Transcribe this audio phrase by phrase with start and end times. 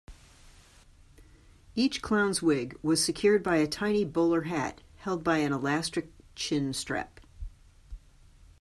[1.75, 7.19] Each clown's wig was secured by a tiny bowler hat held by an elastic chin-strap.